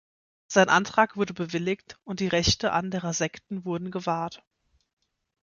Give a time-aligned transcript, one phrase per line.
[0.47, 4.43] Sein Antrag wurde bewilligt und die Rechte anderer Sekten wurden gewahrt.